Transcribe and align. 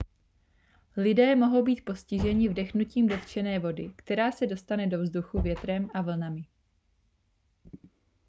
lidé 0.97 1.35
mohou 1.35 1.63
být 1.63 1.85
postiženi 1.85 2.49
vdechnutím 2.49 3.07
dotčené 3.07 3.59
vody 3.59 3.91
která 3.95 4.31
se 4.31 4.47
dostane 4.47 4.87
do 4.87 4.99
vzduchu 4.99 5.41
větrem 5.41 5.89
a 5.93 6.01
vlnami 6.01 6.45